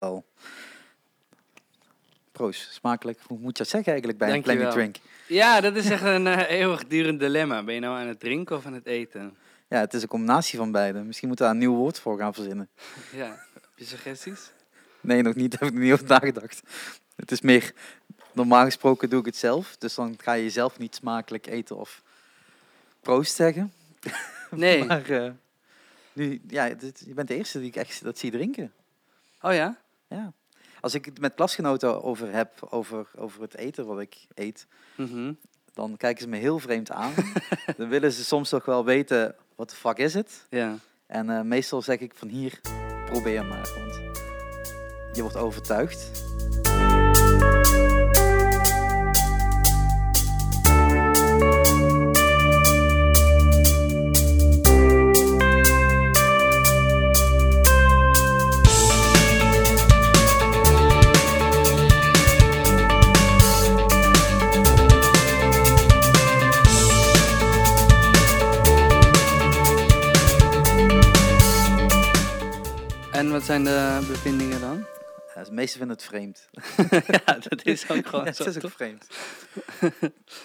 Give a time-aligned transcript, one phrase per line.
[0.00, 0.24] wel.
[2.32, 3.18] Proost, smakelijk.
[3.26, 4.72] Hoe moet je dat zeggen eigenlijk bij een Dankjewel.
[4.72, 4.96] Drink?
[5.26, 7.62] Ja, dat is echt een eh, eeuwigdurend dilemma.
[7.62, 9.36] Ben je nou aan het drinken of aan het eten?
[9.68, 11.02] Ja, het is een combinatie van beide.
[11.02, 12.68] Misschien moeten we daar een nieuw woord voor gaan verzinnen.
[13.12, 14.50] Ja, heb je suggesties?
[15.00, 15.50] Nee, nog niet.
[15.58, 16.60] Daar heb ik niet over nagedacht.
[17.16, 17.72] Het is meer,
[18.32, 19.76] normaal gesproken doe ik het zelf.
[19.76, 22.02] Dus dan ga je jezelf niet smakelijk eten of
[23.00, 23.72] proost zeggen.
[24.50, 24.84] Nee.
[24.84, 25.30] Maar eh,
[26.12, 28.72] nu, ja, dit- je bent de eerste die ik echt dat zie drinken.
[29.40, 29.76] Oh ja?
[30.10, 30.32] Ja.
[30.80, 35.32] Als ik het met klasgenoten over heb, over, over het eten wat ik eet, Mhm.
[35.72, 37.12] dan kijken ze me heel vreemd aan.
[37.76, 40.46] dan willen ze soms toch wel weten, wat de fuck is het?
[40.50, 40.76] Ja.
[41.06, 42.60] En eh, meestal zeg ik van hier,
[43.04, 43.72] probeer maar.
[43.74, 43.94] Want
[45.16, 46.10] je wordt overtuigd.
[73.50, 74.86] Zijn de bevindingen dan?
[75.34, 76.48] Ja, de meesten vinden het vreemd.
[77.26, 78.44] ja, dat is ook gewoon Ja, zo.
[78.44, 79.06] het is ook vreemd.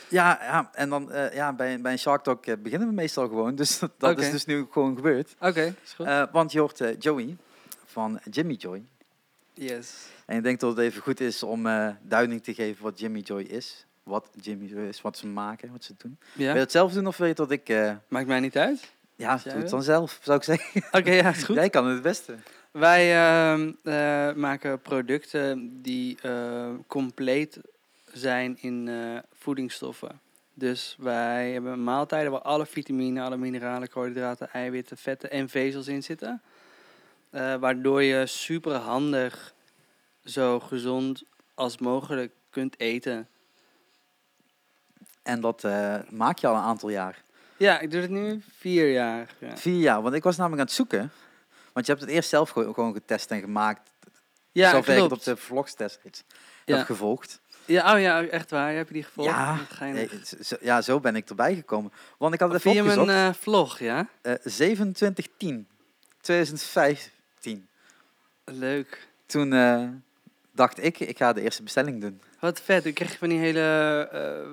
[0.09, 3.27] ja, ja, en dan eh, ja, bij, bij een Shark Talk eh, beginnen we meestal
[3.27, 3.55] gewoon.
[3.55, 5.35] Dus dat, dat is dus nu gewoon gebeurd.
[5.39, 6.05] Oké, is goed.
[6.05, 7.37] Eh, want je hoort Joey
[7.85, 8.83] van Jimmy Joy.
[9.53, 9.93] yes.
[10.25, 11.63] En ik denk dat het even goed is om
[12.01, 13.85] duiding te geven wat Jimmy Joy is.
[14.03, 16.17] Wat Jimmy Joy is, wat ze maken, wat ze doen.
[16.33, 16.59] Wil je Ja?
[16.59, 17.69] het zelf doen of wil je dat ik...
[18.07, 18.91] Maakt mij niet uit.
[19.15, 20.83] ja, doe het dan zelf, zou ik zeggen.
[20.91, 21.55] Oké, ja, is goed.
[21.63, 22.35] Jij kan het beste.
[22.75, 27.59] Wij ehm, eh, maken producten die eh, compleet
[28.13, 30.19] zijn in eh, voedingsstoffen.
[30.53, 36.03] Dus wij hebben maaltijden waar alle vitamine, alle mineralen, koolhydraten, eiwitten, vetten en vezels in
[36.03, 36.41] zitten.
[37.59, 39.53] Waardoor je super handig
[40.25, 41.23] zo gezond
[41.53, 43.27] als mogelijk kunt eten.
[45.23, 45.63] En dat
[46.09, 47.23] maak je al een aantal jaar.
[47.57, 49.35] Ja, ik doe het nu vier jaar.
[49.39, 51.11] Ja, Vier jaar, want ik was namelijk aan het zoeken.
[51.75, 53.89] Want je hebt het eerst zelf gewoon, getest en gemaakt.
[54.51, 55.11] ja Zover ik klopt.
[55.13, 56.23] op de vlogstest iets
[56.65, 56.77] Ja.
[56.77, 57.39] heb gevolgd.
[57.65, 58.73] Ja, oh ja, echt waar.
[58.73, 59.29] Heb je die gevolgd?
[59.29, 59.59] Ja.
[59.79, 60.09] Nee,
[60.41, 61.91] zo- ja, zo ben ik erbij gekomen.
[62.17, 63.09] Want ik had het even opgezocht.
[63.09, 64.07] eh, vlog, ja?
[64.21, 65.67] Eh 2710,
[66.21, 67.67] 2015.
[68.45, 69.07] Leuk.
[69.25, 69.87] Toen eh,
[70.51, 72.21] dacht ik, ik ga de eerste bestelling doen.
[72.39, 72.93] Wat vet.
[72.93, 74.51] Krijg je van die hele eh,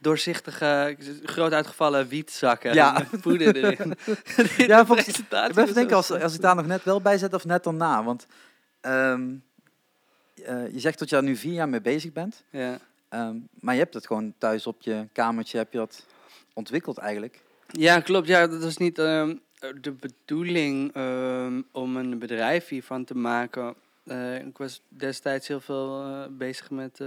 [0.00, 2.74] doorzichtige, groot uitgevallen wietzakken.
[2.74, 3.06] Ja.
[3.10, 3.94] Met poeder erin.
[4.66, 7.18] Ja, volgens- presentatie Ik ben even denken, als, als ik daar nog net wel bij
[7.18, 8.04] zet of net daarna.
[8.04, 8.26] Want
[8.80, 9.34] ehm,
[10.44, 12.44] eh, je zegt dat je daar nu vier jaar mee bezig bent.
[12.50, 12.78] Ja.
[13.08, 16.06] Ehm, maar je hebt het gewoon thuis op je kamertje, heb je dat
[16.52, 17.40] ontwikkeld eigenlijk.
[17.66, 18.26] ja, klopt.
[18.26, 19.36] Ja, dat was niet ehm,
[19.80, 20.94] de bedoeling
[21.72, 23.74] om een bedrijf hiervan te maken.
[24.04, 27.00] Eh, ik was destijds heel veel eh, bezig met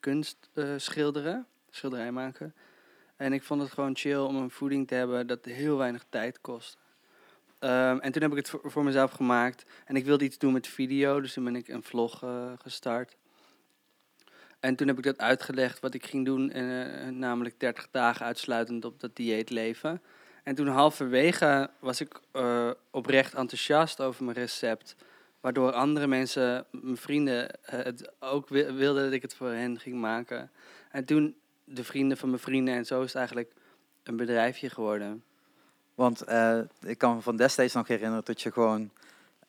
[0.00, 0.36] kunst
[0.76, 2.54] schilderen, schilderij maken.
[3.16, 6.40] En ik vond het gewoon chill om een voeding te hebben dat heel weinig tijd
[6.40, 6.78] kost.
[7.58, 9.64] Ehm, en toen heb ik het voor, voor mezelf gemaakt.
[9.84, 13.16] En ik wilde iets doen met video, dus toen ben ik een vlog eh, gestart.
[14.60, 18.84] En toen heb ik dat uitgelegd wat ik ging doen, eh, namelijk 30 dagen uitsluitend
[18.84, 20.02] op dat dieet leven.
[20.42, 24.96] En toen halverwege was ik eh, oprecht enthousiast over mijn recept.
[25.40, 29.96] Waardoor andere mensen, mijn vrienden, het ook wi- wilden dat ik het voor hen ging
[29.96, 30.50] maken.
[30.90, 33.52] En toen de vrienden van mijn vrienden en zo is het eigenlijk
[34.02, 35.24] een bedrijfje geworden.
[35.94, 38.90] Want eh, ik kan me van destijds nog herinneren dat je gewoon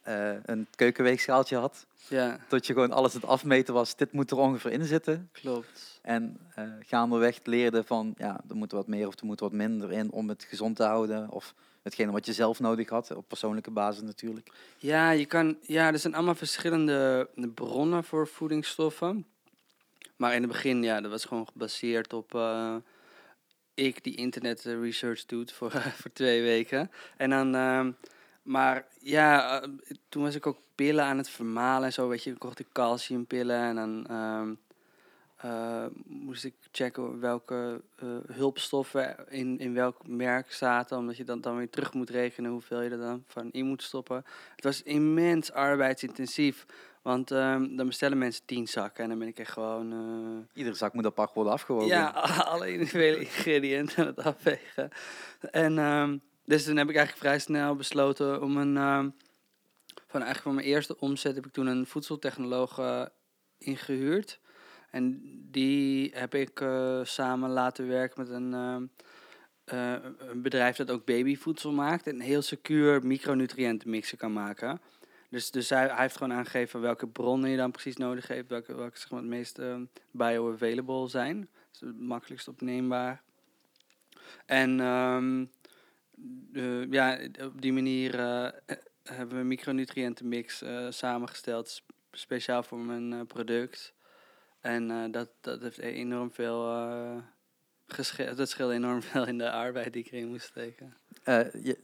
[0.01, 1.85] eh, een keukenweegschaaltje had.
[2.07, 5.29] Ja, Dat je gewoon alles aan het afmeten was, dit moet er ongeveer in zitten.
[5.31, 5.99] klopt.
[6.01, 9.91] En eh gaandeweg leerde van, ja, er moet wat meer of er moet wat minder
[9.91, 11.29] in om het gezond te houden.
[11.31, 14.51] Of hetgene wat je zelf nodig had, op persoonlijke basis natuurlijk.
[14.77, 19.25] Ja, je kan, ja, er zijn allemaal verschillende bronnen voor voedingsstoffen.
[20.15, 22.75] Maar in het begin, ja, dat was gewoon gebaseerd op eh,
[23.75, 25.71] ik die internet eh, research doet voor,
[26.01, 26.91] voor twee weken.
[27.17, 27.91] En dan, ehm,
[28.43, 29.69] maar ja, eh,
[30.09, 32.67] toen was ik ook pillen aan het vermalen en zo, weet je, ik kocht ik
[32.71, 34.53] calciumpillen en dan ehm,
[35.35, 37.81] eh, moest ik checken welke
[38.31, 42.81] hulpstoffen in, in welk merk zaten, omdat je dan, dan weer terug moet rekenen hoeveel
[42.81, 44.25] je er dan van in moet stoppen.
[44.56, 46.65] Het was immens arbeidsintensief,
[47.06, 49.92] want ehm, dan bestellen mensen tien zakken en dan ben ik echt gewoon...
[49.92, 51.88] eh, Iedere zak moet apart worden afgewogen.
[51.88, 52.07] ja,
[52.54, 54.90] alle individuele ingrediënten aan het afwegen.
[55.52, 58.78] En ehm, dus toen heb ik eigenlijk vrij snel besloten om een...
[58.78, 59.10] ehm,
[60.07, 63.06] van eigenlijk van mijn eerste omzet heb ik toen een voedseltechnoloog eh,
[63.57, 64.40] ingehuurd.
[64.92, 65.22] En
[65.52, 68.54] die heb ik eh, samen laten werken met een,
[69.66, 72.07] een bedrijf dat ook babyvoedsel maakt.
[72.07, 74.81] En heel secuur micronutriënten mixen kan maken.
[75.35, 78.49] Dus, dus hij, heeft gewoon aangegeven welke bronnen je dan precies nodig hebt.
[78.49, 81.49] Welke, welke zeg maar, het meest ehm, bioavailable zijn.
[81.71, 83.21] Dus het makkelijkst opneembaar.
[84.45, 85.45] En ehm,
[86.91, 88.47] ja, op die manier eh,
[89.03, 91.69] hebben we een micronutriëntenmix eh samengesteld.
[91.69, 93.93] sp- Speciaal voor mijn eh, product.
[94.59, 96.63] En dat, dat heeft enorm veel...
[98.35, 100.97] dat scheelt enorm veel in de arbeid die ik erin moest steken.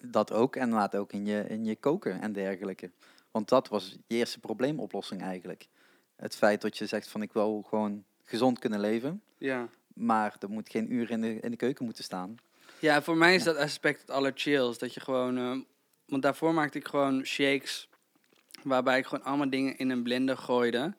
[0.01, 2.92] Dat ook en laat ook in je, in je koken en dergelijke.
[3.31, 5.68] Want dat was je eerste probleemoplossing eigenlijk.
[6.16, 9.68] Het feit dat je zegt van ik wil gewoon gezond kunnen leven, Ja.
[9.94, 12.36] maar er moet geen uur in de, in de keuken moeten staan.
[12.80, 13.51] Ja, voor mij is Ja.
[13.54, 14.78] dat aspect het allerchills.
[14.78, 15.38] Dat je gewoon...
[15.38, 15.57] eh,
[16.06, 17.89] want daarvoor maakte ik gewoon shakes...
[18.63, 20.94] waarbij ik gewoon allemaal dingen in een blender gooide...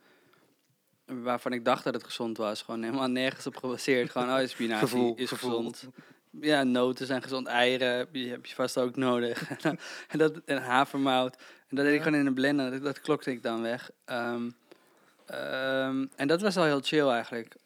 [1.06, 2.62] waarvan ik dacht dat het gezond was.
[2.62, 4.10] Gewoon helemaal nergens op gebaseerd.
[4.10, 5.50] gewoon, oh, spinazie Gevoel, is gevoel.
[5.50, 5.88] gezond.
[6.40, 7.46] Ja, noten zijn gezond.
[7.46, 9.50] Eieren je, heb je vast ook nodig.
[10.08, 11.36] en, dat, en havermout.
[11.68, 12.70] En dat deed ik gewoon in een blender.
[12.70, 13.90] Dat, dat klokte ik dan weg.
[14.04, 14.50] Ehm,
[15.26, 17.56] ehm, en dat was al heel chill eigenlijk.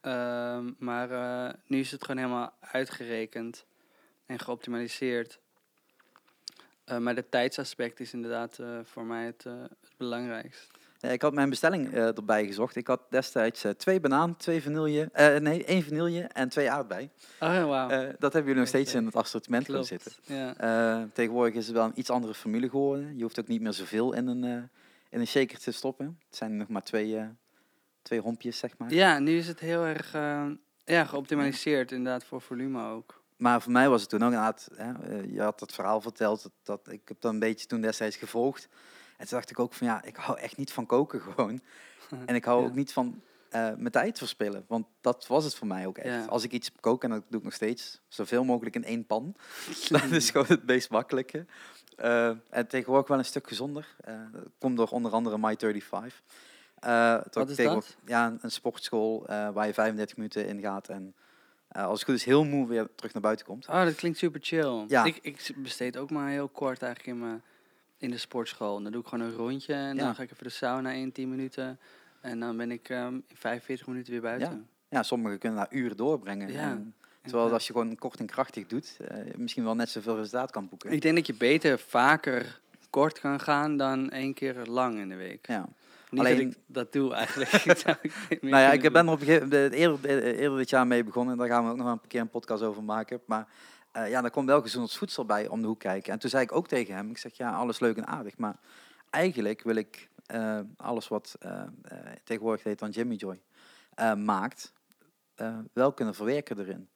[0.00, 3.64] Ehm, maar eh, nu is het gewoon helemaal uitgerekend
[4.26, 5.38] en geoptimaliseerd.
[6.84, 10.70] Eh, maar de tijdsaspect is inderdaad eh, voor mij het, het belangrijkst.
[11.04, 12.76] Ja, ik had mijn bestelling eh, erbij gezocht.
[12.76, 17.10] Ik had destijds eh, twee banaan, twee vanille, eh, nee, één vanille en twee aardbei.
[17.40, 17.92] Oh.
[17.92, 20.12] Eh, dat hebben jullie nog steeds in het assortiment kunnen zitten.
[20.22, 20.56] Ja.
[20.56, 23.16] Eh, tegenwoordig is het wel een iets andere formule geworden.
[23.16, 24.62] Je hoeft ook niet meer zoveel in een, eh,
[25.10, 26.18] in een shaker te stoppen.
[26.26, 27.26] Het zijn nog maar twee, eh,
[28.02, 28.92] twee hompjes, zeg maar.
[28.92, 30.46] ja, nu is het heel erg eh,
[30.84, 33.22] ja, geoptimaliseerd, inderdaad, voor volume ook.
[33.36, 36.42] Maar voor mij was het toen ook inderdaad, hè, eh, je had het verhaal verteld,
[36.42, 38.68] dat, dat, ik heb dat een beetje toen destijds gevolgd.
[39.16, 41.60] En toen dacht ik ook van ja, ik hou echt niet van koken gewoon.
[42.26, 42.68] En ik hou Ja.
[42.68, 46.14] ook niet van eh mijn tijd verspillen, want dat was het voor mij ook echt.
[46.14, 46.24] Ja.
[46.24, 49.34] Als ik iets kook, en dat doe ik nog steeds, zoveel mogelijk in één pan.
[49.88, 51.46] dat is gewoon het meest makkelijke.
[51.96, 53.96] Eh, en tegenwoordig wel een stuk gezonder.
[54.00, 56.22] Eh, dat komt door onder andere My35.
[56.74, 57.96] Eh, dat Wat is dat?
[58.06, 61.14] Ja, een, een sportschool waar je 35 minuten in gaat en
[61.68, 63.68] als het goed is heel moe weer terug naar buiten komt.
[63.68, 64.84] Oh, dat klinkt super chill.
[64.88, 65.04] Ja.
[65.04, 67.42] Ik, ik besteed ook maar heel kort eigenlijk in, mijn,
[68.04, 68.76] in de sportschool.
[68.76, 70.04] En dan doe ik gewoon een rondje en Ja.
[70.04, 71.78] dan ga ik even de sauna in 10 minuten.
[72.20, 74.68] En dan ben ik ehm, in 45 minuten weer buiten.
[74.88, 76.52] Ja, sommigen kunnen daar uren doorbrengen.
[76.52, 80.16] Ja, En terwijl als je gewoon kort en krachtig doet, eh, misschien wel net zoveel
[80.16, 80.90] resultaat kan boeken.
[80.92, 82.60] Ik denk dat je beter vaker
[82.90, 85.46] kort kan gaan dan één keer lang in de week.
[85.46, 85.68] ja.
[86.10, 87.50] Niet Alleen- dat doe eigenlijk.
[88.40, 91.32] Nou ja, ik ben er op een gegeven moment eerder, eerder dit jaar mee begonnen.
[91.32, 93.20] En daar gaan we ook nog een keer een podcast over maken.
[93.26, 93.46] Maar
[93.94, 96.12] eh, ja, daar komt wel gezond voedsel bij om de hoek kijken.
[96.12, 98.38] En toen zei ik ook tegen hem, ik zeg ja, alles leuk en aardig.
[98.38, 98.56] Maar
[99.10, 101.62] eigenlijk wil ik eh, alles wat eh,
[102.24, 103.42] tegenwoordig heet dan Jimmy Joy
[104.16, 104.72] maakt,
[105.72, 106.88] wel kunnen verwerken erin.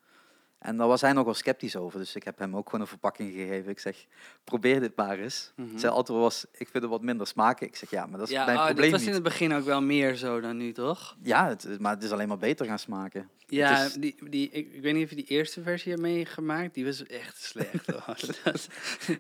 [0.59, 1.99] En daar was hij nog wel sceptisch over.
[1.99, 3.71] Dus ik heb hem ook gewoon een verpakking gegeven.
[3.71, 4.07] Ik zeg,
[4.45, 5.53] probeer dit maar eens.
[5.77, 7.67] Zijn antwoord was, ik vind het wat minder smaken.
[7.67, 9.09] Ik zeg, ja, maar dat is ja, mijn oh, probleem was niet.
[9.09, 11.17] in het begin ook wel meer zo dan nu, toch?
[11.23, 13.29] Ja, het, maar het is alleen maar beter gaan smaken.
[13.47, 16.03] Ja, Het is- die, die, ik, ik weet niet of je die eerste versie hebt
[16.03, 16.75] meegemaakt.
[16.75, 17.87] Die was echt slecht.
[18.45, 18.69] Dat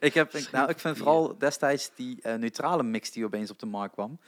[0.00, 3.58] Ik, heb, ik, nou, ik vind vooral destijds die eh, neutrale mix die opeens op
[3.58, 4.19] de markt kwam.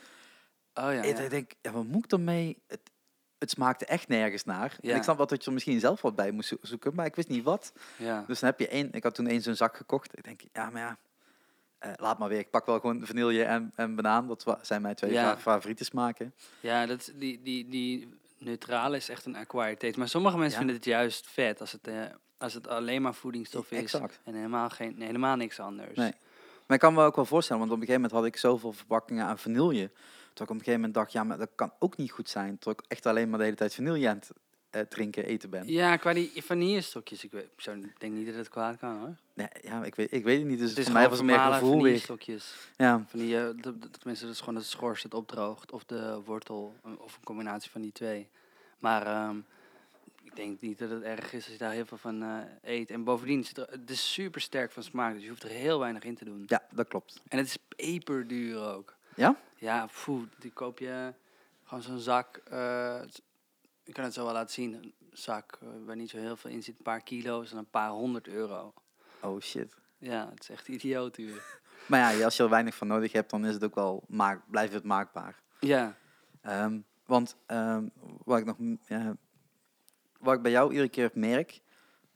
[0.74, 1.02] Oh ja.
[1.02, 2.62] Ik denk, ja, wat moet ik ermee?
[2.66, 2.80] Het,
[3.40, 4.76] het smaakte echt nergens naar.
[4.80, 7.06] En ik snap wel dat je er misschien zelf wat bij moest zo- zoeken, maar
[7.06, 7.72] ik wist niet wat.
[7.96, 8.24] ja.
[8.26, 10.18] Dus dan heb je één, ik had toen één zo'n zak gekocht.
[10.18, 10.96] Ik denk, ja, maar ja,
[11.78, 12.38] eh, laat maar weer.
[12.38, 14.26] Ik pak wel gewoon vanille en, en banaan.
[14.26, 15.30] Dat zijn mijn twee Ja.
[15.36, 16.34] fa- favoriete smaken.
[16.60, 19.98] Ja, dat, is- die, die, die neutrale is echt een acquired taste.
[19.98, 21.94] Maar sommige mensen vinden het juist vet als het, eh,
[22.38, 23.78] als het alleen maar voedingsstof is.
[23.78, 24.20] Exact.
[24.24, 25.96] En helemaal, geen, nee, helemaal niks anders.
[25.96, 26.12] Nee.
[26.66, 28.72] Maar ik kan me ook wel voorstellen, want op een gegeven moment had ik zoveel
[28.72, 29.90] verpakkingen aan vanille.
[30.42, 32.58] Ik op een gegeven moment dacht, ja, maar dat kan ook niet goed zijn.
[32.58, 34.30] Tot ik echt alleen maar de hele tijd vanille aan het
[34.70, 35.68] eh, drinken, eten ben.
[35.68, 37.24] Ja, qua die vanillestokjes.
[37.24, 39.14] Ik, weet, ik zou- ik denk niet dat het kwaad kan hoor.
[39.34, 40.58] Nee, ja, ik weet, ik weet het niet.
[40.58, 41.78] Dus het is voor mij was het meer gevoel weer.
[41.78, 42.54] vanillestokjes.
[42.76, 45.72] Ja, Van die, eh, dat- dat- tenminste, dat is gewoon dat het schors het opdroogt.
[45.72, 46.74] Of de wortel.
[46.84, 48.28] eh, Of een combinatie van die twee.
[48.78, 49.36] Maar ehm,
[50.22, 52.90] ik denk niet dat het erg is als je daar heel veel van eh, eet.
[52.90, 55.14] En bovendien, zit er, het is super sterk van smaak.
[55.14, 56.42] Dus je hoeft er heel weinig in te doen.
[56.46, 57.20] ja, dat klopt.
[57.28, 58.98] En het is peperduur ook.
[59.20, 59.36] Ja?
[59.56, 61.14] Ja, poeh, die koop je
[61.64, 62.36] gewoon zo'n zak.
[62.36, 63.22] eh, het-
[63.84, 64.74] ik kan het zo wel laten zien.
[64.74, 66.76] Een zak eh, waar niet zo heel veel in zit.
[66.76, 68.74] Een paar kilo's en een paar honderd euro.
[69.22, 69.76] Oh shit.
[69.98, 71.42] Ja, het is echt idioot duur.
[71.86, 74.40] Maar ja, als je er weinig van nodig hebt, dan is het ook wel maak,
[74.50, 75.40] blijft het maakbaar.
[75.60, 75.96] Ja,
[76.40, 77.88] Ehm, want ehm,
[78.24, 78.56] wat ik nog,
[80.18, 81.60] wat ik bij jou iedere keer merk,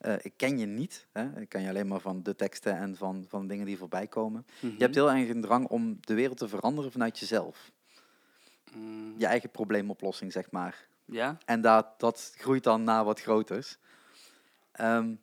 [0.05, 1.07] eh, ik ken je niet.
[1.13, 1.41] Hè?
[1.41, 4.47] Ik ken je alleen maar van de teksten en van, van dingen die voorbij komen.
[4.61, 4.73] Mhm.
[4.73, 7.71] Je hebt heel erg een drang om de wereld te veranderen vanuit jezelf.
[8.73, 10.87] Mm, Je eigen probleemoplossing, zeg maar.
[11.05, 11.39] ja?
[11.45, 13.79] En dat, dat groeit dan naar wat groters.
[14.73, 15.15] Ehm,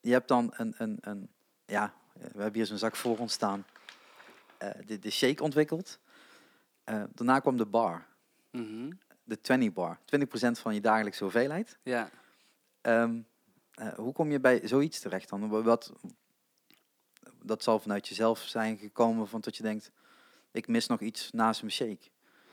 [0.00, 1.28] je hebt dan een, een, een,
[1.66, 3.64] ja, we hebben hier zo'n zak voor ons staan.
[4.58, 5.98] eh, de, de shake ontwikkeld.
[6.84, 8.06] Eh, daarna kwam de bar,
[8.50, 8.90] Mhm.
[9.24, 9.98] de 20 bar.
[10.04, 11.78] 20% van je dagelijkse hoeveelheid.
[11.82, 12.10] Ja.
[12.80, 13.22] Ehm, eh,
[13.96, 15.48] hoe kom je bij zoiets terecht dan?
[15.48, 15.92] Wa- Wat,
[17.42, 19.90] dat zal vanuit jezelf zijn gekomen van dat je denkt,
[20.52, 22.06] ik mis nog iets naast mijn shake.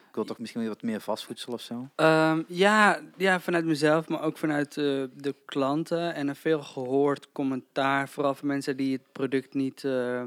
[0.10, 1.90] Ik wil toch misschien weer wat meer vastvoedsel of zo?
[1.96, 6.14] Ehm, ja, ja, vanuit mezelf, maar ook vanuit eh, de klanten.
[6.14, 10.24] En een veel gehoord commentaar, vooral van mensen die het product niet, eh,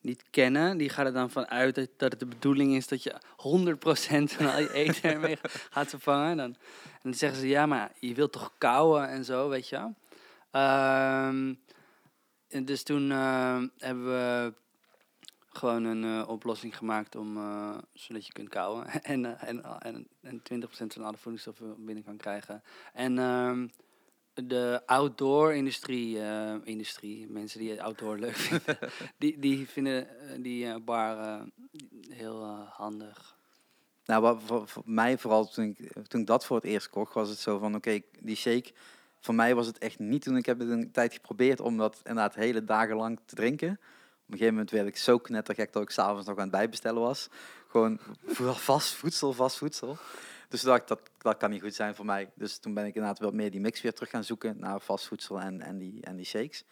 [0.00, 0.76] niet kennen.
[0.76, 4.32] Die gaan er dan van uit dat, dat het de bedoeling is dat je 100%
[4.32, 5.38] van al je eten ermee
[5.70, 6.36] gaat vervangen.
[6.36, 6.46] Dan,
[6.92, 9.94] en dan zeggen ze, ja, maar je wilt toch kauwen en zo, weet je wel.
[10.56, 11.54] Ehm,
[12.48, 14.54] en dus toen eh, hebben we
[15.56, 20.08] gewoon een eh, oplossing gemaakt om, eh, zodat je kunt kauwen en, eh, en, en,
[20.20, 22.62] en 20% van alle voedingsstoffen binnen kan krijgen.
[22.92, 23.66] En ehm,
[24.34, 28.78] de outdoor-industrie, eh, industrie, mensen die het outdoor leuk vinden,
[29.18, 30.08] die, die vinden
[30.42, 31.40] die bar
[32.08, 33.34] heel handig.
[34.04, 37.14] Nou, wat voor, voor mij vooral toen ik, toen ik dat voor het eerst kocht,
[37.14, 38.72] was het zo van, oké, die shake,
[39.26, 41.96] voor mij was het echt niet toen ik heb het een tijd geprobeerd om dat
[41.96, 43.70] inderdaad hele dagen lang te drinken.
[43.70, 43.78] Op
[44.32, 47.28] een gegeven moment werd ik zo knettergek dat ik s'avonds nog aan het bijbestellen was.
[47.68, 48.00] Gewoon
[48.70, 49.96] vast voedsel, vast voedsel.
[50.48, 52.30] Dus toen dacht ik, dat, dat kan niet goed zijn voor mij.
[52.34, 55.06] Dus toen ben ik inderdaad wat meer die mix weer terug gaan zoeken naar vast
[55.06, 56.64] voedsel en, en, die, en die shakes.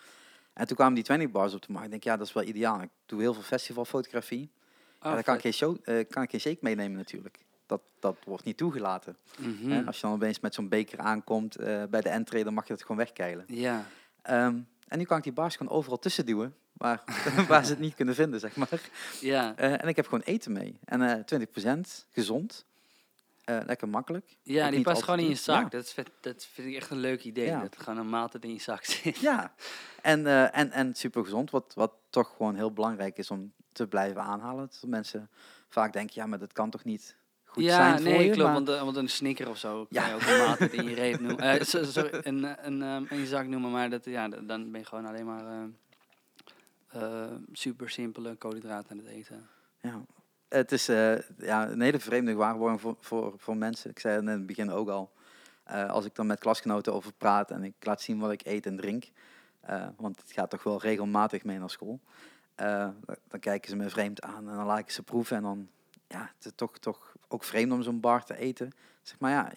[0.52, 1.84] En toen kwamen die 20 bars op de markt.
[1.84, 2.82] Ik denk, ja, dat is wel ideaal.
[2.82, 4.50] Ik doe heel veel festivalfotografie.
[4.98, 7.38] Oh, ja, dan kan ik, geen show, eh, kan ik geen shake meenemen natuurlijk.
[7.66, 9.16] Dat, dat wordt niet toegelaten.
[9.38, 9.86] Mhm.
[9.86, 12.72] Als je dan opeens met zo'n beker aankomt eh, bij de entree, dan mag je
[12.72, 13.44] het gewoon wegkeilen.
[13.48, 13.86] Ja,
[14.22, 17.02] Ehm, en nu kan ik die bars gewoon overal tussen duwen, waar,
[17.48, 18.80] waar ze het niet kunnen vinden, zeg maar.
[19.20, 19.56] ja.
[19.56, 20.78] Eh, en ik heb gewoon eten mee.
[20.84, 22.64] En eh 20% gezond,
[23.44, 24.36] lekker makkelijk.
[24.42, 25.62] Ja, die past gewoon in je zak.
[25.62, 25.68] Ja.
[25.68, 27.46] Dat, is vet, dat vind ik echt een leuk idee.
[27.46, 27.60] Ja.
[27.60, 29.16] Dat gewoon een maaltijd in je zak zit.
[29.16, 29.54] Ja,
[30.02, 33.86] en, eh, en, en super gezond, wat, wat toch gewoon heel belangrijk is om te
[33.86, 34.68] blijven aanhalen.
[34.80, 35.30] Dat mensen
[35.68, 37.16] vaak denken, ja, maar dat kan toch niet
[37.54, 38.30] goed ja, zijn voor nee, je?
[38.30, 38.42] klopt.
[38.42, 40.06] maar- Want, eh, want een snicker of zo kan Ja.
[40.08, 41.38] je ook een in je reep noemen.
[41.60, 44.80] Eh, sorry, een, eh, een, ehm, in je zak noemen, maar dat, ja, dan ben
[44.80, 45.68] je gewoon alleen maar
[47.52, 49.48] super simpele koolhydraten aan het eten.
[49.80, 50.04] Ja,
[50.48, 50.86] het is
[51.38, 53.90] ja, een hele vreemde gewaarwording voor, voor, voor mensen.
[53.90, 55.12] Ik zei het in het begin ook al.
[55.88, 58.76] Als ik dan met klasgenoten over praat en ik laat zien wat ik eet en
[58.76, 59.04] drink.
[59.96, 62.00] want het gaat toch wel regelmatig mee naar school.
[63.28, 65.36] dan kijken ze me vreemd aan en dan laat ik ze proeven.
[65.36, 65.68] En dan,
[66.08, 68.72] ja, het is toch, toch ook vreemd om zo'n bar te eten.
[69.02, 69.52] Zeg maar ja,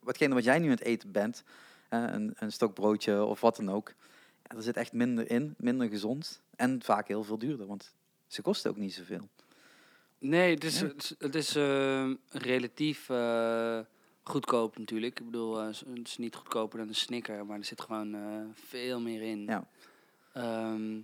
[0.00, 1.42] watgene wat jij nu aan het eten bent,
[1.88, 3.92] een, een stokbroodje of wat dan ook.
[4.42, 6.40] Ja, er zit echt minder in, minder gezond.
[6.56, 7.94] En vaak heel veel duurder, want
[8.26, 9.28] ze kosten ook niet zoveel.
[10.18, 10.86] Nee, het is, Ja.
[10.86, 13.78] het is, het is eh, relatief eh,
[14.22, 15.18] goedkoop natuurlijk.
[15.20, 18.40] Ik bedoel, eh, het is niet goedkoper dan een snicker, maar er zit gewoon eh,
[18.52, 19.44] veel meer in.
[19.44, 19.68] Ja.
[20.32, 21.00] Ehm,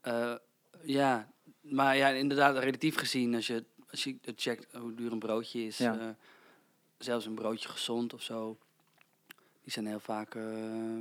[0.00, 0.34] eh,
[0.82, 1.28] ja,
[1.60, 5.78] maar ja, inderdaad, relatief gezien, als je, als je checkt hoe duur een broodje is,
[5.78, 5.98] Ja.
[5.98, 6.08] eh,
[6.98, 8.58] zelfs een broodje gezond of zo,
[9.62, 10.98] die zijn heel vaak eh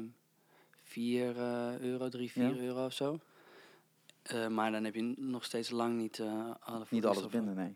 [0.83, 2.61] 4 eh, euro, 3, 4 Ja.
[2.61, 3.19] euro of zo.
[4.49, 6.19] Maar dan heb je nog steeds lang niet
[6.59, 7.75] alle Niet alles binnen, nee.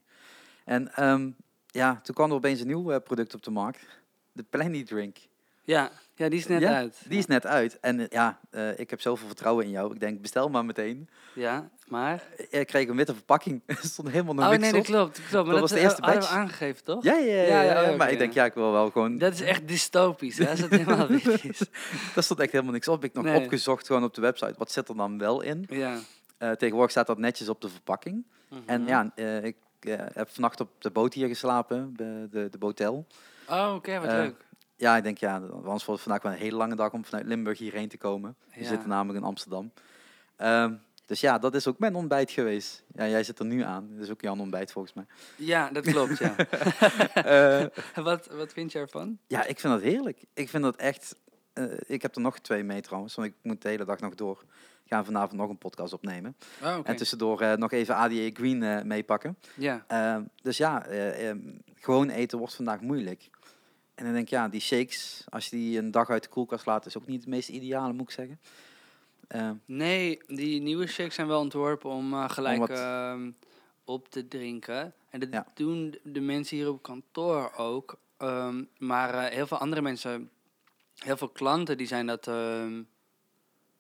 [0.66, 1.32] En ehm,
[1.68, 3.86] ja, toen kwam er opeens een nieuw product op de markt.
[4.32, 5.18] De Plenty Drink.
[5.64, 6.98] Ja, ja, die is net Ja, uit.
[7.08, 7.80] Die is net uit.
[7.80, 9.94] En eh, ja, eh, ik heb zoveel vertrouwen in jou.
[9.94, 11.10] Ik denk, bestel maar meteen.
[11.34, 12.24] Ja, maar...
[12.50, 13.62] Eh, Ik kreeg een witte verpakking.
[13.66, 14.78] er stond helemaal nog oh niks nee, op.
[14.78, 15.16] dat klopt.
[15.18, 15.32] Dat klopt.
[15.34, 16.30] Maar Dat dat, was de eerste batch.
[16.32, 17.04] aangegeven, toch?
[17.04, 17.42] Ja, ja, ja.
[17.42, 18.42] Ja, ja, ja, ja, maar ik denk, ja.
[18.42, 19.18] ja, ik wil wel gewoon...
[19.18, 21.60] Dat is echt dystopisch, hè, als het helemaal wit is.
[22.14, 23.04] Daar stond echt helemaal niks op.
[23.04, 23.36] Ik nog Nee.
[23.44, 24.54] opgezocht gewoon op de website.
[24.58, 25.66] Wat zit er dan wel in?
[25.70, 25.98] Ja.
[26.38, 28.26] Tegenwoordig staat dat netjes op de verpakking.
[28.66, 28.90] En Mhm.
[28.90, 29.56] ja, eh, ik
[30.14, 31.94] heb vannacht op de boot hier geslapen.
[31.96, 33.06] De, de, de botel.
[33.50, 34.45] Oh, oké, wat leuk.
[34.78, 37.26] Ja, ik denk ja, anders wordt het vandaag wel een hele lange dag om vanuit
[37.26, 38.36] Limburg hierheen te komen.
[38.54, 38.68] We Ja.
[38.68, 39.72] zitten namelijk in Amsterdam.
[40.36, 40.74] Ehm,
[41.06, 42.84] dus ja, dat is ook mijn ontbijt geweest.
[42.96, 43.90] Ja, jij zit er nu aan.
[43.94, 45.06] Dat is ook jouw ontbijt volgens mij.
[45.36, 46.36] Ja, dat klopt, ja.
[48.04, 49.18] Wat, wat vind je ervan?
[49.28, 50.24] ja, ik vind dat heerlijk.
[50.34, 51.16] Ik vind dat echt...
[51.54, 54.16] eh, ik heb er nog twee mee trouwens, want ik moet de hele dag nog
[54.16, 54.44] door.
[54.84, 56.36] Ik ga vanavond nog een podcast opnemen.
[56.64, 56.78] Oh.
[56.84, 59.38] En tussendoor eh, nog even ADA Green eh, meepakken.
[59.56, 59.84] Ja.
[59.88, 61.40] Ehm, dus ja, eh, ehm,
[61.76, 63.30] gewoon eten wordt vandaag moeilijk.
[63.96, 66.66] En dan denk ik, ja, die shakes, als je die een dag uit de koelkast
[66.66, 68.40] laat, is ook niet het meest ideale, moet ik zeggen.
[69.28, 73.32] Ehm, Nee, die nieuwe shakes zijn wel ontworpen om eh, gelijk wat- ehm,
[73.84, 74.94] op te drinken.
[75.10, 75.48] En dat Ja.
[75.54, 77.98] doen de mensen hier op kantoor ook.
[78.18, 80.30] Ehm, maar eh, heel veel andere mensen,
[80.96, 82.28] heel veel klanten, die zijn dat...
[82.28, 82.82] ehm,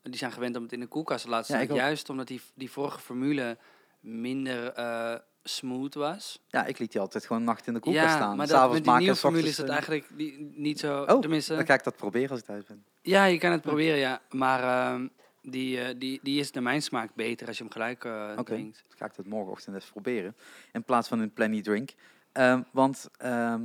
[0.01, 1.75] die zijn gewend om het in de koelkast te laten staan.
[1.75, 3.57] Juist omdat die, die vorige formule
[3.99, 5.15] minder eh,
[5.47, 6.39] smooth was.
[6.47, 8.37] ja, ik liet die altijd gewoon nacht in de koelkast ja, staan.
[8.37, 10.09] maar dat, S'avonds met die nieuwe formule is dat eh, eigenlijk
[10.55, 11.01] niet zo...
[11.03, 12.83] Oh, tenminste, Dan ga ik dat proberen als ik thuis ben.
[13.01, 14.21] ja, je kan het proberen, ja.
[14.29, 15.07] Maar ehm,
[15.41, 18.43] Die, eh, die, die is naar mijn smaak beter als je hem gelijk Oké.
[18.43, 18.83] drinkt.
[18.87, 20.35] Dan ga ik dat morgenochtend eens proberen.
[20.73, 21.89] In plaats van een Plenty Drink.
[22.31, 23.63] Ehm, want ehm,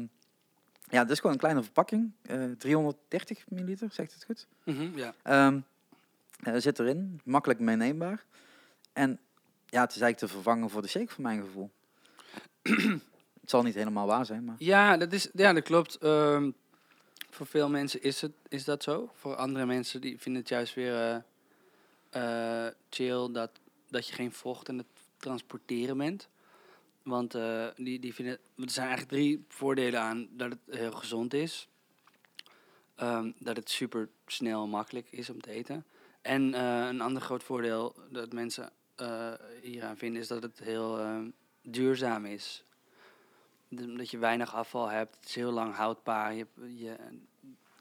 [0.89, 2.13] ja, het is gewoon een kleine verpakking.
[2.23, 4.47] eh 330 milliliter, zegt het goed?
[4.65, 5.15] Mhm, ja.
[5.23, 8.25] Eh, zit erin, makkelijk meeneembaar.
[8.93, 9.19] En
[9.71, 11.71] ja, het is eigenlijk te vervangen voor de shake voor mijn gevoel.
[13.41, 15.97] het zal niet helemaal waar zijn, maar Ja, dat, is, ja, dat klopt.
[15.99, 16.51] Ehm,
[17.31, 19.11] voor veel mensen is, het, is dat zo.
[19.15, 21.23] Voor andere mensen die vinden het juist weer
[22.11, 23.51] eh, eh, chill dat,
[23.89, 24.87] dat je geen vocht in het
[25.17, 26.29] transporteren bent.
[27.03, 31.35] Want eh, die, die vinden, er zijn eigenlijk drie voordelen aan dat het heel gezond
[31.35, 31.69] is.
[32.95, 35.85] Ehm, dat het super snel en makkelijk is om te eten.
[36.23, 41.29] En een ander groot voordeel dat mensen eh hieraan vinden is dat het heel ehm,
[41.63, 42.65] duurzaam is.
[43.69, 45.17] De- Dat je weinig afval hebt.
[45.21, 46.35] Het is heel lang houdbaar.
[46.35, 46.89] Je, je,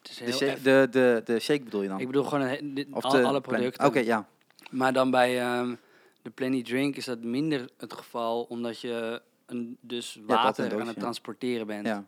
[0.01, 1.99] het is de, heel sha- eff- de, de, de shake bedoel je dan?
[1.99, 3.85] Ik bedoel gewoon een Of al- de alle producten.
[3.85, 4.27] Oké, ja.
[4.71, 5.75] Maar dan bij ehm,
[6.21, 10.87] de Plenty Drink is dat minder het geval, omdat je een, dus water doosje, aan
[10.87, 11.85] het transporteren bent.
[11.85, 12.05] ja.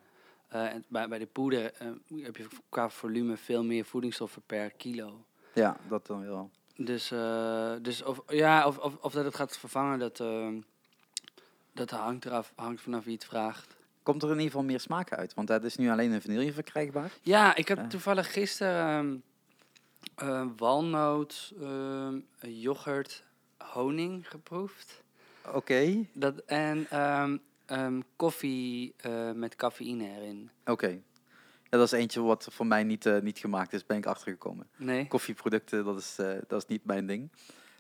[0.48, 1.88] Eh, en bij, bij de poeder eh,
[2.24, 5.26] heb je qua volume veel meer voedingsstoffen per kilo.
[5.54, 6.50] Ja, dat dan wel.
[6.86, 10.62] Dus, eh, dus of, ja, of, of, of dat het gaat vervangen, dat, ehm,
[11.74, 13.76] dat hangt, eraf, hangt vanaf wie het vraagt.
[14.04, 15.34] Komt er in ieder geval meer smaken uit?
[15.34, 17.12] Want dat is nu alleen in vanille verkrijgbaar.
[17.22, 17.88] Ja, ik heb Ja.
[17.88, 19.24] toevallig gisteren
[20.16, 23.24] ehm, eh, walnoot, ehm, yoghurt,
[23.58, 25.02] honing geproefd.
[25.54, 26.88] Oké, Dat, en
[28.16, 30.50] koffie eh, met cafeïne erin.
[30.66, 31.02] oké.
[31.72, 34.68] Ja, dat is eentje wat voor mij niet, eh, niet gemaakt is, ben ik achtergekomen.
[34.78, 35.08] Nee?
[35.08, 37.30] Koffieproducten, dat is, eh, dat is niet mijn ding.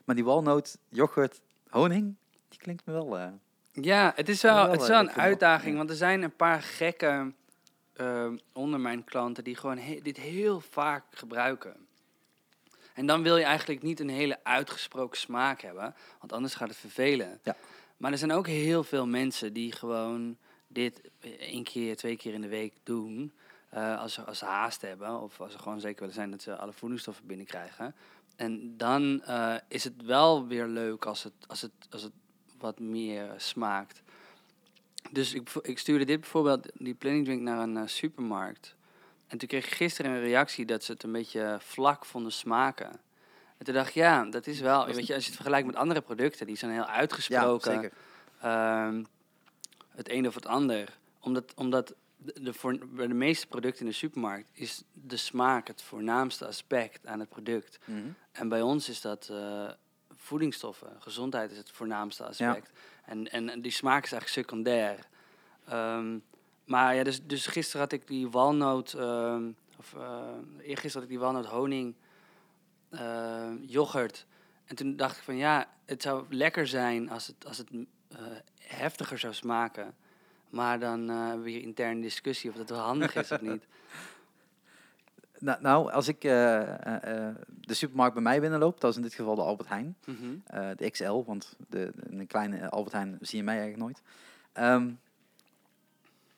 [0.05, 2.15] Maar die walnoot, yoghurt, honing,
[2.49, 3.17] die klinkt me wel...
[3.17, 3.27] eh,
[3.71, 5.77] Ja, het is wel, Wel, het is wel een uitdaging.
[5.77, 7.35] Want er zijn een paar gekken
[7.93, 11.75] ehm, onder mijn klanten die gewoon he- dit heel vaak gebruiken.
[12.93, 16.77] En dan wil je eigenlijk niet een hele uitgesproken smaak hebben, want anders gaat het
[16.77, 17.39] vervelen.
[17.43, 17.55] Ja.
[17.97, 21.01] Maar er zijn ook heel veel mensen die gewoon dit
[21.39, 23.33] één keer, twee keer in de week doen.
[23.71, 26.41] Eh, als, ze, als ze haast hebben of als ze gewoon zeker willen zijn dat
[26.41, 27.95] ze alle voedingsstoffen binnenkrijgen.
[28.35, 32.11] En dan eh, is het wel weer leuk als het, als het, als het
[32.57, 34.01] wat meer smaakt.
[35.11, 38.75] Dus ik, ik stuurde dit bijvoorbeeld, die planning drink, naar een eh, supermarkt.
[39.27, 42.91] En toen kreeg ik gisteren een reactie dat ze het een beetje vlak vonden smaken.
[43.57, 44.85] En toen dacht ik, ja, dat is wel...
[44.85, 47.73] Weet je, als je het vergelijkt met andere producten, die zijn heel ja, uitgesproken.
[47.73, 47.91] zeker.
[48.41, 49.03] Ehm,
[49.89, 50.97] het een of het ander.
[51.19, 55.67] Omdat, omdat de, de voor, bij de meeste producten in de supermarkt is de smaak
[55.67, 57.79] het voornaamste aspect aan het product.
[57.85, 57.99] Mhm.
[58.31, 59.69] En bij ons is dat eh,
[60.15, 60.95] voedingsstoffen.
[60.99, 62.71] Gezondheid is het voornaamste aspect.
[63.05, 65.07] En, en, en die smaak is eigenlijk secundair.
[65.65, 66.17] Ehm,
[66.65, 70.29] maar ja, dus, dus gisteren had ik die walnoot, ehm, of eh
[70.61, 71.95] eergisteren had ik die walnoot honing
[72.89, 74.25] eh, yoghurt.
[74.65, 77.69] En toen dacht ik van ja, het zou lekker zijn als het, als het
[78.07, 78.17] eh,
[78.59, 79.95] heftiger zou smaken.
[80.51, 83.67] Maar dan eh, hebben we hier interne discussie of dat wel handig is of niet.
[85.39, 89.13] Nou, nou, als ik eh, eh, de supermarkt bij mij binnenloop, dat is in dit
[89.13, 89.97] geval de Albert Heijn.
[90.05, 90.75] Mhm.
[90.75, 94.01] de XL, want de, een kleine Albert Heijn zie je mij eigenlijk nooit.
[94.51, 94.91] Ehm,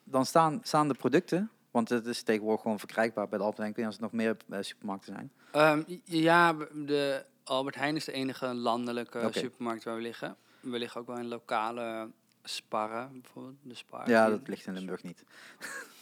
[0.03, 3.71] dan staan, staan de producten, want het is tegenwoordig gewoon verkrijgbaar bij de Albert Heijn.
[3.71, 5.31] Ik weet niet of er nog meer supermarkten zijn.
[5.51, 10.35] Ehm, ja, de Albert Heijn is de enige landelijke supermarkt waar we liggen.
[10.59, 12.09] We liggen ook wel in lokale
[12.43, 13.55] sparren, bijvoorbeeld.
[13.61, 14.09] De spar.
[14.09, 15.23] Ja, dat ligt in Limburg niet.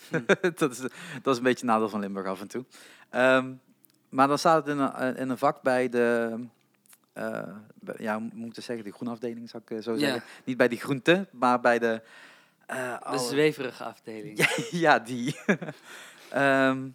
[0.09, 0.19] Hm.
[0.55, 0.77] dat, is,
[1.21, 2.65] dat is een beetje het nadeel van Limburg af en toe.
[3.09, 3.53] Ehm,
[4.09, 6.37] maar dan staat het in een, eh, in een vak bij de,
[7.13, 9.99] bij- ja, hoe moet ik zeggen, de groenafdeling zou ik eh, zo Ja.
[9.99, 10.23] zeggen.
[10.43, 12.01] Niet bij die groente, maar bij de...
[13.11, 14.37] De zweverige afdeling.
[14.37, 14.47] Ja,
[14.79, 15.35] ja, die.
[16.29, 16.87] Ehm,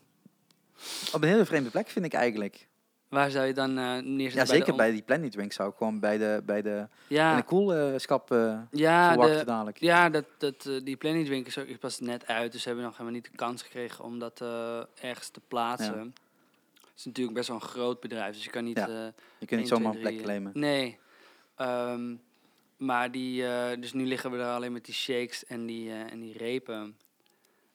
[1.13, 2.69] op een hele vreemde plek vind ik eigenlijk.
[3.09, 4.55] Waar zou je dan eh neerzetten?
[4.55, 7.37] Ja, zeker bij die Planet Drink zou ik gewoon bij de, bij de, in Ja,
[7.37, 9.81] de koelschap eh ja, verwachten de, dadelijk.
[9.81, 12.53] ja dat, dat, eh, die planning drink is ook pas net uit.
[12.53, 14.45] Dus we hebben nog helemaal niet de kans gekregen om dat
[15.01, 16.15] ergens te plaatsen.
[16.75, 18.77] Het is natuurlijk best wel een groot bedrijf, dus je kan niet...
[18.77, 19.13] Ja.
[19.39, 20.51] Je kunt 1, niet zomaar 2, een plek 3, claimen.
[20.55, 20.99] Nee.
[21.57, 22.15] Ehm,
[22.77, 23.45] maar die,
[23.79, 26.97] dus nu liggen we er alleen met die shakes en die, en die repen.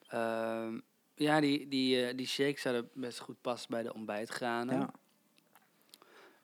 [0.08, 0.80] Ehm,
[1.15, 4.80] ja, die, die, die shakes zouden best goed passen bij de ontbijtgranen.
[4.80, 4.94] Ja.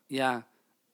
[0.07, 0.47] Ja,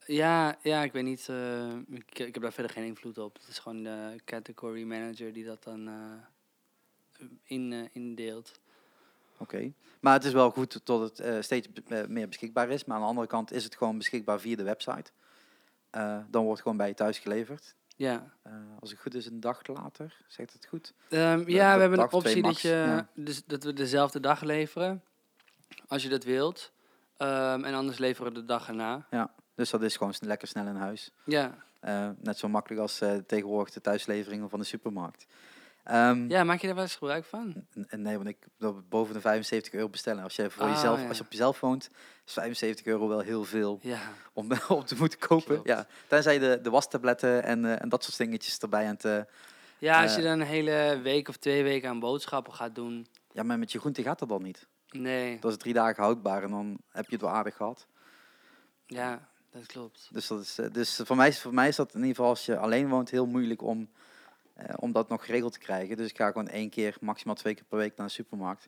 [0.06, 1.30] ja, ja, ik weet niet.
[1.30, 3.34] eh, ik, ik heb daar verder geen invloed op.
[3.34, 8.60] Het is gewoon de category manager die dat dan eh, in, eh, indeelt.
[9.38, 9.71] Oké.
[9.99, 11.67] Maar het is wel goed tot het steeds
[12.08, 12.86] meer beschikbaar is.
[12.86, 15.12] Maar aan de andere kant is het gewoon beschikbaar via de website.
[15.91, 17.76] Dan wordt het gewoon bij je thuis geleverd.
[17.95, 18.34] Ja,
[18.80, 20.17] als het goed is, een dag later.
[20.28, 20.93] Zegt het goed?
[21.10, 23.10] Ehm, ja, de we hebben een optie dat, je, ja.
[23.13, 25.04] dus, dat we dezelfde dag leveren,
[25.88, 26.71] als je dat wilt.
[27.17, 29.06] Ehm, en anders leveren we de dag erna.
[29.12, 29.32] Ja.
[29.56, 31.12] Dus dat is gewoon lekker snel in huis.
[31.26, 31.56] Ja.
[31.80, 35.26] Eh, net zo makkelijk als eh, tegenwoordig de thuisleveringen van de supermarkt.
[35.84, 37.65] Ehm, ja, maak je daar wel eens gebruik van?
[37.89, 40.23] Nee, want ik wil boven de 75 euro bestellen.
[40.23, 41.08] Als je, voor Ah, jezelf, ja.
[41.08, 41.89] als je op jezelf woont,
[42.26, 43.99] is 75 euro wel heel veel Ja.
[44.34, 45.45] om, om te moeten kopen.
[45.45, 45.67] Klopt.
[45.67, 49.28] Ja, tenzij de, de wastabletten en, eh, en dat soort dingetjes erbij aan het...
[49.78, 53.08] Ja, als je dan een hele week of twee weken aan boodschappen gaat doen.
[53.32, 54.67] ja, maar met je groente gaat dat dan niet.
[54.94, 57.88] Nee, Dat is drie dagen houdbaar en dan heb je het wel aardig gehad.
[58.86, 60.10] ja, dat klopt.
[60.12, 62.30] Dus, dat is, eh, dus voor, mij, is- voor mij is dat in ieder geval
[62.30, 63.90] als je alleen woont heel moeilijk om,
[64.54, 65.98] eh, om dat nog geregeld te krijgen.
[65.98, 68.68] Dus ik ga gewoon één keer, maximaal twee keer per week naar de supermarkt.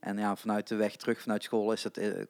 [0.00, 2.24] En ja, vanuit de weg terug vanuit school is het, eh,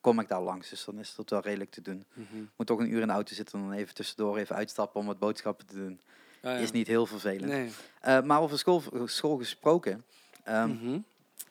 [0.00, 0.68] kom ik daar langs.
[0.70, 2.04] Dus dan is dat wel redelijk te doen.
[2.12, 2.44] Mhm.
[2.56, 5.06] Moet toch een uur in de auto zitten en dan even tussendoor even uitstappen om
[5.06, 6.00] wat boodschappen te doen.
[6.42, 6.56] Oh, ja.
[6.56, 7.46] Is niet heel vervelend.
[7.50, 7.70] Nee.
[8.00, 10.04] Eh, maar over school, school gesproken.
[10.44, 10.98] ehm, Mhm.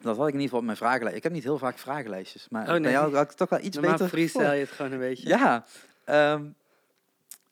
[0.02, 1.18] Dat had ik in ieder geval op mijn vragenlijst.
[1.18, 2.48] Ik heb niet heel vaak vragenlijstjes.
[2.50, 4.08] Maar Oh, bij jou had ik toch wel iets Normaal beter.
[4.10, 5.28] freestyle je het gewoon een beetje.
[5.28, 5.66] Ja.
[6.04, 6.46] ehm,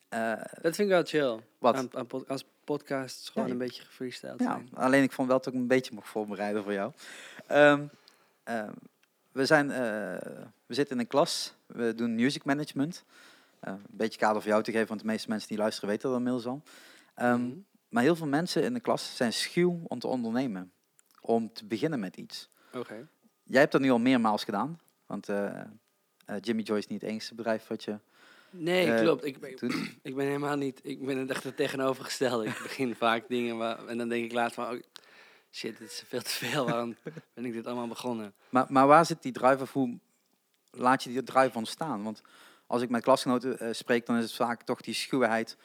[0.08, 1.40] eh, Dat vind ik wel chill.
[1.58, 1.74] Wat?
[1.76, 4.68] Aan, aan pod- als podcasts gewoon Ja, een beetje gefreestyled Ja, zijn.
[4.74, 6.92] alleen ik vond wel dat ik een beetje mocht voorbereiden voor jou.
[7.46, 7.82] Ehm,
[8.44, 8.72] ehm,
[9.32, 9.76] we, zijn, eh,
[10.66, 13.04] we zitten in een klas, we doen music management.
[13.60, 16.08] Eh, een beetje kader voor jou te geven, want de meeste mensen die luisteren weten
[16.08, 16.62] dat inmiddels al.
[17.16, 17.50] Mhm.
[17.88, 20.72] Maar heel veel mensen in de klas zijn schuw om te ondernemen.
[21.26, 22.48] Om te beginnen met iets.
[22.72, 23.08] Oké.
[23.42, 24.80] Jij hebt dat nu al meermaals gedaan.
[25.06, 25.60] Want eh,
[26.24, 27.98] eh, Jimmy Joy is niet het enige bedrijf wat je
[28.50, 29.24] Nee, Eh, klopt.
[29.24, 29.74] Ik, ben- doet.
[30.02, 30.80] ik ben helemaal niet...
[30.82, 32.46] Ik ben het echt het tegenovergestelde.
[32.46, 34.70] Ik begin vaak dingen waar, en dan denk ik laatst van...
[34.74, 34.80] Oh,
[35.50, 36.64] shit, dit is veel te veel.
[36.66, 36.96] Waarom
[37.34, 38.34] ben ik dit allemaal begonnen?
[38.48, 39.98] Maar, maar waar zit die drive of hoe
[40.70, 42.02] laat je die drive ontstaan?
[42.02, 42.22] Want
[42.66, 45.56] als ik met klasgenoten spreek, dan is het vaak toch die schuwheid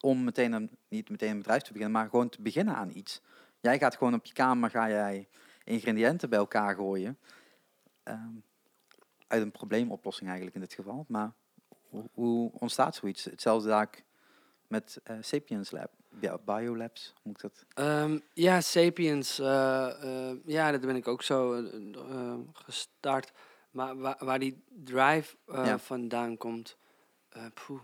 [0.00, 3.20] om meteen een, niet meteen een bedrijf te beginnen, maar gewoon te beginnen aan iets.
[3.60, 5.28] Jij gaat gewoon op je kamer, ga jij
[5.64, 7.18] ingrediënten bij elkaar gooien.
[8.02, 8.34] Ehm,
[9.26, 11.04] uit een probleemoplossing eigenlijk in dit geval.
[11.08, 11.32] Maar
[11.90, 13.24] hoe, hoe ontstaat zoiets?
[13.24, 13.88] Hetzelfde daar
[14.66, 15.90] met eh, Sapiens Lab,
[16.20, 17.64] ja, Biolabs, hoe moet ik dat?
[17.86, 19.38] Ehm, ja, Sapiens.
[19.38, 21.62] eh, ja, dat ben ik ook zo
[22.52, 23.32] gestart.
[23.70, 25.78] Maar waar, waar die drive Ja.
[25.78, 26.76] vandaan komt...
[27.28, 27.82] eh poeh,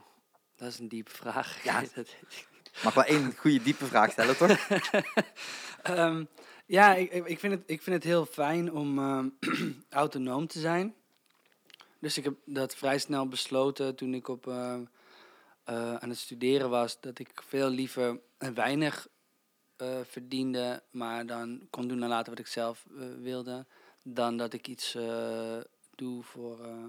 [0.57, 1.63] dat is een diepe vraag.
[1.63, 1.81] Ja.
[1.95, 2.17] Dat-
[2.83, 4.69] Mag wel één goede diepe vraag stellen, toch?
[5.83, 6.25] Ehm,
[6.67, 9.29] ja, ik, ik, vind het, ik vind het heel fijn om ehm,
[9.91, 10.95] autonoom te zijn.
[11.99, 14.85] Dus ik heb dat vrij snel besloten toen ik op, ehm,
[15.65, 17.01] eh, aan het studeren was.
[17.01, 18.21] Dat ik veel liever
[18.55, 19.09] weinig
[19.77, 23.67] eh, verdiende, maar dan kon doen en laten wat ik zelf eh, wilde.
[24.03, 25.59] Dan dat ik iets eh,
[25.95, 26.65] doe voor.
[26.65, 26.85] eh,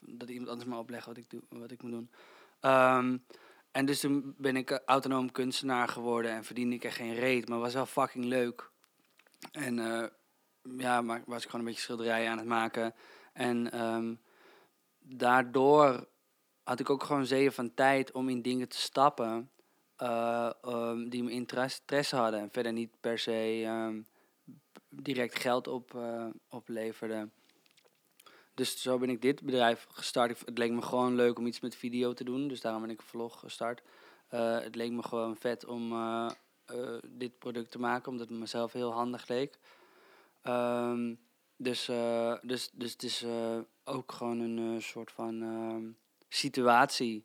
[0.00, 2.10] dat iemand anders me oplegt wat ik, doe, wat ik moet doen.
[2.60, 3.16] Ehm,
[3.76, 7.58] en dus toen ben ik autonoom kunstenaar geworden en verdiende ik er geen reet, maar
[7.58, 8.70] was wel fucking leuk.
[9.52, 10.08] En eh,
[10.78, 12.94] ja, maar was ik gewoon een beetje schilderijen aan het maken.
[13.32, 14.14] En ehm,
[14.98, 16.08] daardoor
[16.62, 19.50] had ik ook gewoon zeeën van tijd om in dingen te stappen
[19.96, 22.40] eh, ehm, die me interesse hadden.
[22.40, 24.00] En verder niet per se ehm,
[24.88, 27.32] direct geld op, eh, opleverden.
[28.56, 30.40] Dus zo ben ik dit bedrijf gestart.
[30.44, 32.48] Het leek me gewoon leuk om iets met video te doen.
[32.48, 33.82] Dus daarom ben ik een vlog gestart.
[34.28, 36.30] Eh, het leek me gewoon vet om eh,
[36.64, 39.58] eh, dit product te maken, omdat het mezelf heel handig leek.
[40.42, 41.14] Ehm,
[41.56, 41.84] dus,
[42.42, 43.24] dus, dus het is
[43.84, 45.84] ook gewoon een soort van ehm,
[46.28, 47.24] situatie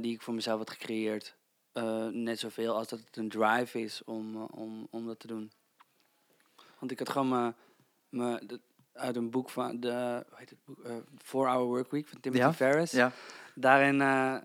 [0.00, 1.36] die ik voor mezelf had gecreëerd.
[2.10, 5.52] Net zoveel als dat het een drive is om, om, om dat te doen.
[6.78, 7.54] Want ik had gewoon
[8.10, 8.60] de-
[9.00, 10.84] uit een boek van de hoe heet het boek?
[10.84, 12.92] Eh, Four Hour Work Week van Timothy Ja, Ferriss.
[12.92, 13.12] Ja.
[13.54, 14.36] Daarin eh,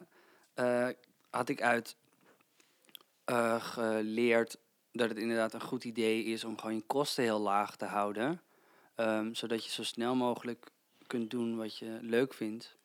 [0.54, 0.96] eh,
[1.30, 1.96] had ik uit
[3.60, 4.58] geleerd
[4.91, 8.41] dat het inderdaad een goed idee is om gewoon je kosten heel laag te houden.
[8.96, 10.72] Ehm, zodat je zo snel mogelijk
[11.08, 12.78] kunt doen wat je leuk vindt.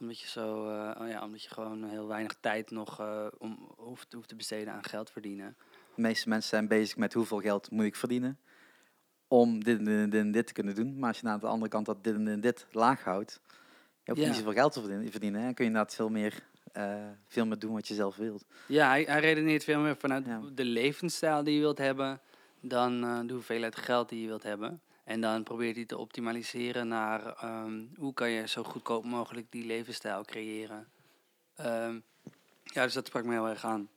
[0.00, 0.56] Omdat je, zo,
[1.00, 3.02] oh ja, omdat je gewoon heel weinig tijd nog
[3.38, 5.56] om, hoeft, hoeft te besteden aan geld verdienen.
[5.94, 8.38] De meeste mensen zijn bezig met hoeveel geld moet ik verdienen
[9.40, 10.98] om dit en dit, en dit en dit te kunnen doen.
[10.98, 13.40] Maar als je aan de andere kant dat dit en dit, en dit laag houdt,
[14.02, 14.26] je hoeft Ja.
[14.26, 15.52] niet zoveel geld te verdienen, hè.
[15.52, 16.42] kun je inderdaad veel meer,
[16.72, 16.94] eh,
[17.28, 18.44] veel meer doen wat je zelf wilt.
[18.66, 20.40] Ja, hij, hij redeneert veel meer vanuit Ja.
[20.54, 22.20] de levensstijl die je wilt hebben
[22.60, 24.80] dan eh, de hoeveelheid geld die je wilt hebben.
[25.04, 29.66] En dan probeert hij te optimaliseren naar ehm, hoe kan je zo goedkoop mogelijk die
[29.66, 30.88] levensstijl creëren.
[31.56, 31.98] Ehm,
[32.62, 33.88] ja, dus dat sprak me heel erg aan.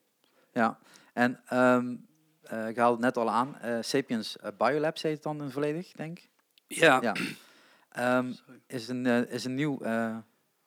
[0.53, 0.77] Ja,
[1.13, 1.95] en ehm,
[2.49, 5.51] eh, ik haalde het net al aan, eh, Sapiens eh, Biolabs heet het dan in
[5.51, 6.29] volledig, denk ik.
[6.67, 6.99] Ja.
[7.01, 7.13] Ja.
[7.89, 8.31] Ehm,
[8.67, 10.17] is, een, is een nieuw, eh,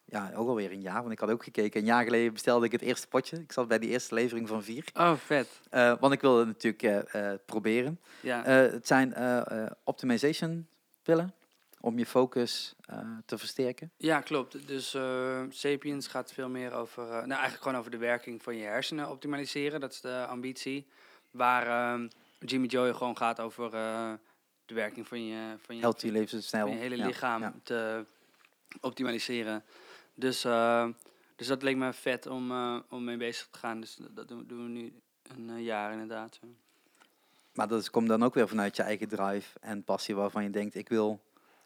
[0.04, 1.80] ja, ook alweer een jaar, want ik had ook gekeken.
[1.80, 3.36] Een jaar geleden bestelde ik het eerste potje.
[3.40, 4.84] Ik zat bij die eerste levering van vier.
[4.94, 5.60] Oh, vet.
[5.70, 8.00] Eh, want ik wilde het natuurlijk eh, eh, proberen.
[8.20, 8.44] Ja.
[8.44, 10.66] Eh, het zijn eh, eh, optimization
[11.02, 11.34] pillen.
[11.80, 13.90] om je focus eh, te versterken?
[13.96, 14.66] Ja, klopt.
[14.68, 18.56] Dus eh, Sapiens gaat veel meer over, eh, nou eigenlijk gewoon over de werking van
[18.56, 19.80] je hersenen optimaliseren.
[19.80, 20.88] Dat is de ambitie.
[21.30, 24.12] Waar ehm, Jimmy Joy gewoon gaat over eh,
[24.66, 26.66] de werking van je, van je, Healthy levensstijl.
[26.66, 27.54] van je hele Ja, lichaam ja.
[27.62, 28.04] te
[28.80, 29.64] optimaliseren.
[30.14, 30.88] Dus, eh,
[31.36, 33.80] dus dat leek me vet om, eh, om mee bezig te gaan.
[33.80, 34.92] Dus dat, doen, doen we nu
[35.36, 36.40] een jaar inderdaad.
[37.54, 40.74] Maar dat komt dan ook weer vanuit je eigen drive en passie waarvan je denkt,
[40.74, 41.20] ik wil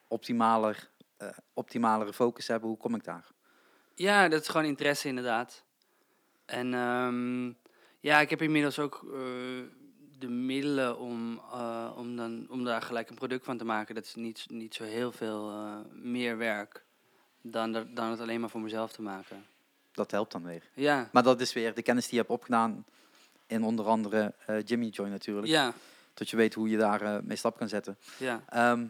[0.09, 0.91] optimaler,
[1.53, 2.69] optimalere focus hebben.
[2.69, 3.25] Hoe kom ik daar?
[3.95, 5.65] Ja, dat is gewoon interesse inderdaad.
[6.45, 7.53] En ehm,
[8.05, 9.11] ja, ik heb inmiddels ook eh,
[10.19, 13.95] de middelen om, eh, om, dan, om daar gelijk een product van te maken.
[13.95, 16.85] Dat is niet, niet zo heel veel eh, meer werk
[17.43, 19.47] dan, dan het alleen maar voor mezelf te maken.
[19.93, 20.63] Dat helpt dan weer.
[20.75, 22.85] Ja, Maar dat is weer de kennis die je hebt opgedaan
[23.47, 25.47] in onder andere Jimmy Joy natuurlijk.
[25.47, 25.73] ja,
[26.15, 27.97] Dat je weet hoe je daar mee stap kan zetten.
[28.19, 28.43] ja.
[28.49, 28.87] Ehm,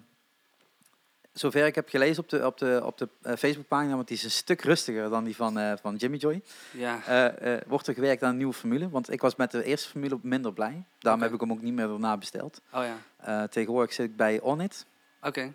[1.34, 4.24] zover ik heb gelezen op de, op de, op de eh, Facebookpagina, want die is
[4.24, 7.04] een stuk rustiger dan die van, eh, van Jimmy Joy, ja.
[7.36, 8.88] eh, wordt er gewerkt aan een nieuwe formule.
[8.88, 10.84] Want ik was met de eerste formule minder blij.
[10.98, 12.60] Daarom heb ik hem ook niet meer daarna besteld.
[12.72, 14.86] Oh ja, tegenwoordig zit ik bij Onit.
[15.22, 15.52] oké.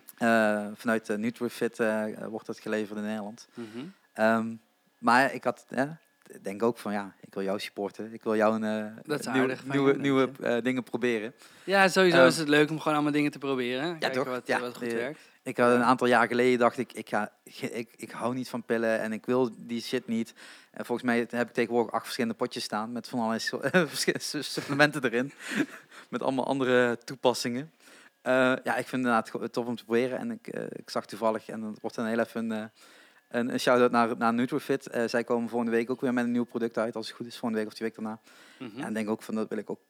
[0.74, 1.78] Vanuit NutriFit
[2.28, 3.48] wordt dat geleverd in Nederland.
[3.54, 3.66] Mhm.
[4.12, 4.54] Ehm,
[4.98, 5.66] maar ik had,
[6.42, 8.12] denk ook van ja, ik wil jou supporten.
[8.12, 8.94] Ik wil jou een,
[9.32, 10.30] nieuwe, nieuwe, nieuwe
[10.62, 11.34] dingen proberen.
[11.64, 13.98] Ja, sowieso Ehm, is het leuk om gewoon allemaal dingen te proberen.
[13.98, 14.28] Kijken toch?
[14.28, 15.29] Wat, Ja, wat goed werkt.
[15.42, 18.64] Ik had een aantal jaar geleden dacht ik, ik, ga, ik, ik hou niet van
[18.64, 20.34] pillen en ik wil die shit niet.
[20.70, 23.40] En volgens mij heb ik tegenwoordig acht verschillende potjes staan met van allerlei
[24.42, 25.32] supplementen erin.
[26.10, 27.70] met allemaal andere toepassingen.
[28.22, 28.32] Eh,
[28.64, 30.18] ja, ik vind het inderdaad tof om te proberen.
[30.18, 32.68] En ik, eh, ik zag toevallig, en dat wordt dan heel even een, eh,
[33.28, 34.88] een, een shout-out naar, naar NutriFit.
[35.06, 37.32] Zij komen volgende week ook weer met een nieuw product uit, als het goed is,
[37.32, 38.20] volgende week of die week daarna.
[38.58, 38.80] Mhm.
[38.80, 39.80] En denk ook van, dat wil ik ook.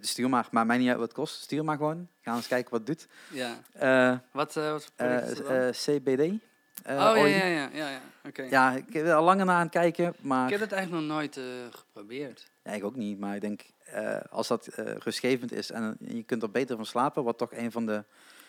[0.00, 1.40] Stuur maar, maar mij niet uit wat het kost.
[1.42, 2.08] Stuur maar gewoon.
[2.20, 3.08] Gaan eens kijken wat het doet.
[3.30, 3.60] Ja.
[3.72, 6.20] Eh, Wat, eh wat eh, CBD.
[6.20, 6.32] oh
[6.86, 8.00] ja, ja, ja, ja, ja.
[8.26, 8.42] oké.
[8.42, 11.16] Ja, ik ben al langer naar aan het kijken, maar Ik heb het eigenlijk nog
[11.16, 11.40] nooit
[11.70, 12.50] geprobeerd.
[12.64, 13.18] ja, ik ook niet.
[13.18, 13.62] Maar ik denk,
[14.30, 17.86] als dat rustgevend is en je kunt er beter van slapen, wat toch een van
[17.86, 18.04] de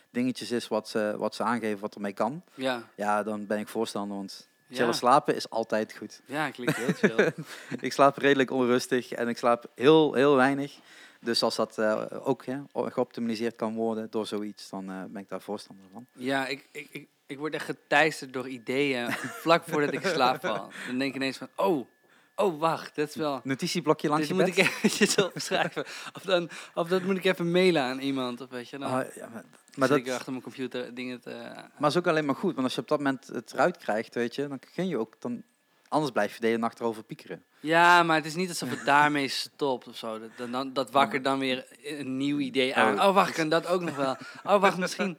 [0.09, 3.67] dingetjes is wat ze, wat ze aangeven wat ermee kan, Ja, ja, dan ben ik
[3.67, 4.17] voorstander.
[4.17, 4.93] Want chillen ja.
[4.93, 6.21] slapen is altijd goed.
[6.25, 7.31] ja klinkt heel chill.
[7.79, 10.79] ik slaap redelijk onrustig en ik slaap heel, heel weinig.
[11.21, 15.29] Dus als dat eh, ook ja, geoptimaliseerd kan worden door zoiets, dan eh, ben ik
[15.29, 16.05] daar voorstander van.
[16.13, 19.11] Ja, ik, ik, ik, ik word echt geteisterd door ideeën
[19.43, 20.71] vlak voordat ik slaap val.
[20.87, 21.87] Dan denk ik ineens van, oh,
[22.35, 23.41] oh wacht, dat is wel...
[23.43, 24.57] Notitieblokje langs je moet bed.
[24.57, 25.85] ik eventjes opschrijven.
[26.13, 28.41] Of, dan, of dat moet ik even mailen aan iemand.
[28.41, 29.43] Of weet je, dan Ah, ja, maar
[29.77, 31.29] maar dat, ik achter mijn computer dingen te...
[31.77, 34.15] Maar is ook alleen maar goed, want als je op dat moment het eruit krijgt,
[34.15, 35.43] weet je, dan kun je ook, dan,
[35.87, 37.43] anders blijf je de hele nacht erover piekeren.
[37.61, 40.19] Ja, maar het is niet alsof het daarmee stopt of zo.
[40.19, 43.01] Dat, dan- dat wakker dan weer een nieuw idee aan.
[43.01, 43.13] Oh.
[43.13, 44.15] Wacht, kan dat ook nog wel?
[44.43, 45.17] Oh, wacht, misschien...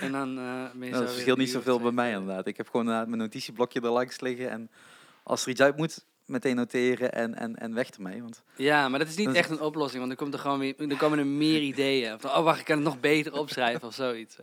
[0.00, 0.44] En dan eh
[0.74, 2.46] Nou, dat verschilt niet zoveel bij mij inderdaad.
[2.46, 4.70] Ik heb gewoon inderdaad mijn notitieblokje er langs liggen en
[5.22, 8.22] als er iets uit moet, meteen noteren en, en, en weg ermee.
[8.22, 10.58] Want Ja, maar dat is niet Dat echt een oplossing, want er, komt er, gewoon
[10.58, 12.14] weer, er komen er meer ideeën.
[12.14, 14.38] Of, oh, wacht, ik kan het nog beter opschrijven of zoiets.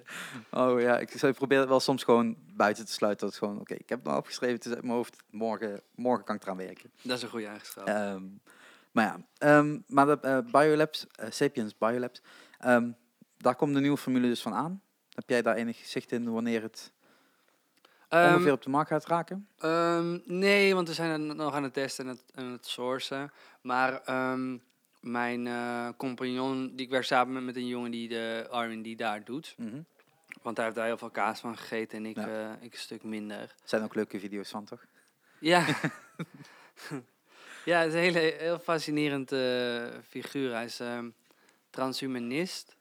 [0.52, 3.26] oh ja, ik, probeer het wel soms gewoon buiten te sluiten.
[3.26, 5.82] Dat is gewoon, oké, ik heb het nou opgeschreven, het is uit mijn hoofd, morgen,
[5.96, 6.92] morgen kan ik eraan werken.
[7.02, 7.88] Dat is een goede eigenschap.
[7.88, 8.24] Ehm,
[8.92, 12.22] maar ja, ehm, maar de eh, Biolabs, eh, Sapiens Biolabs,
[12.60, 12.92] ehm,
[13.38, 14.82] daar komt de nieuwe formule dus van aan.
[15.10, 16.92] Heb jij daar enig zicht in wanneer het
[18.12, 19.48] Ehm, ongeveer op de markt gaat raken?
[19.60, 23.32] Ehm, nee, want we zijn nog aan het testen en het, en het sourcen.
[23.62, 24.58] Maar ehm,
[25.00, 29.24] mijn eh, compagnon, die ik werk samen met, met een jongen die de R&D daar
[29.24, 29.54] doet.
[29.58, 29.82] Mhm.
[30.42, 32.28] Want hij heeft daar heel veel kaas van gegeten en ik, Ja.
[32.28, 33.40] eh, ik een stuk minder.
[33.40, 34.86] Er zijn ook leuke video's van, toch?
[35.40, 35.66] Ja.
[37.66, 40.52] ja, het is een hele, heel fascinerend eh, figuur.
[40.54, 41.10] Hij is ehm,
[41.70, 42.76] transhumanist.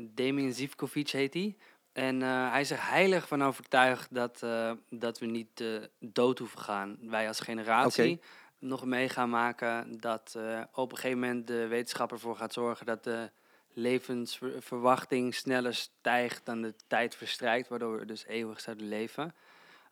[0.00, 1.56] Damien Zivkovic heet hij.
[1.94, 6.38] En eh, hij is er heilig van overtuigd dat, eh, dat we niet eh, dood
[6.38, 6.98] hoeven gaan.
[7.00, 8.20] Wij als generatie
[8.58, 10.38] nog mee gaan maken dat
[10.72, 13.30] op een gegeven moment de wetenschap ervoor gaat zorgen dat de
[13.72, 19.34] levensverwachting sneller stijgt dan de tijd verstrijkt, waardoor we dus eeuwig zouden leven.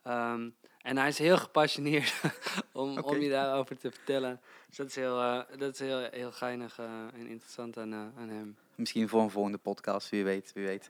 [0.03, 0.49] Ehm,
[0.81, 2.13] en hij is heel gepassioneerd
[2.73, 4.41] om, om je daarover te vertellen.
[4.67, 6.79] Dus dat is heel, dat is heel, heel geinig
[7.13, 8.57] en interessant aan, aan hem.
[8.75, 10.89] Misschien voor een volgende podcast, wie weet, wie weet.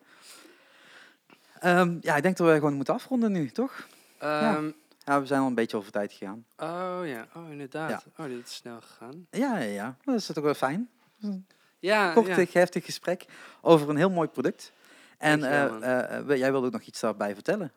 [1.63, 3.88] Ehm, ja, ik denk dat we gewoon moeten afronden nu, toch?
[4.17, 4.71] Ehm,
[5.06, 6.45] Ja, we zijn al een beetje over tijd gegaan.
[6.58, 8.06] Oh ja, oh inderdaad.
[8.17, 9.28] Oh, dit is snel gegaan.
[9.32, 9.95] Ja, ja, ja.
[10.04, 10.89] Dat is toch wel fijn.
[11.80, 12.38] Ja, Kort, ja.
[12.38, 13.26] eh, heftig gesprek
[13.62, 14.71] over een heel mooi product.
[15.17, 17.71] En eh, eh, jij wilde ook nog iets daarbij vertellen.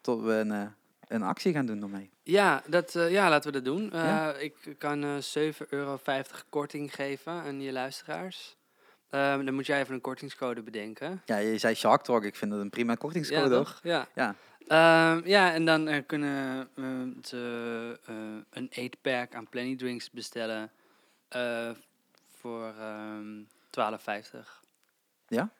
[0.00, 0.74] Tot we een,
[1.08, 2.10] een actie gaan doen ermee.
[2.22, 3.92] Ja, dat, ja, laten we dat doen.
[4.38, 5.16] Ik kan eh
[5.52, 6.00] 7,50 euro
[6.48, 8.56] korting geven aan je luisteraars.
[9.12, 11.22] Ehm, dan moet jij even een kortingscode bedenken.
[11.24, 12.24] Ja, je zei Shark Talk.
[12.24, 13.80] Ik vind het een prima kortingscode, ja, toch?
[13.82, 14.08] Ja.
[14.14, 14.34] Ja.
[14.66, 16.84] Ehm, ja, en dan eh, kunnen eh,
[17.24, 18.14] ze eh,
[18.50, 20.70] een 8-pack aan Plenty Drinks bestellen
[21.28, 21.70] eh,
[22.38, 24.60] voor ehm 12,50.
[25.28, 25.50] Ja,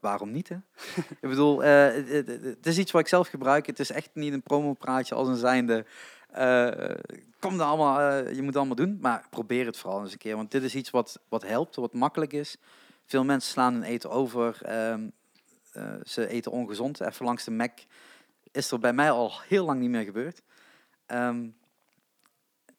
[0.00, 0.56] waarom niet, hè?
[1.20, 3.66] ik bedoel, eh, het- het is iets wat ik zelf gebruik.
[3.66, 5.84] Het is echt niet een promopraatje als een zijnde.
[6.32, 6.96] Eh
[7.42, 8.98] kom er allemaal, eh, je moet het allemaal doen.
[9.00, 10.36] Maar probeer het vooral eens een keer.
[10.36, 12.56] Want dit is iets wat, wat helpt, wat makkelijk is.
[13.04, 14.58] Veel mensen slaan hun eten over.
[14.62, 15.08] ehm,
[15.72, 17.00] eh, ze eten ongezond.
[17.00, 17.78] Even langs de Mac
[18.50, 20.42] is er bij mij al heel lang niet meer gebeurd.
[21.06, 21.48] Ehm,